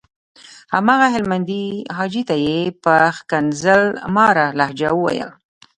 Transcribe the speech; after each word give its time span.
هماغه 0.75 1.07
هلمندي 1.15 1.65
حاجي 1.97 2.21
ته 2.29 2.35
یې 2.45 2.59
په 2.83 2.93
ښکنځل 3.17 3.81
ماره 4.15 4.45
لهجه 4.59 4.89
وويل. 4.95 5.29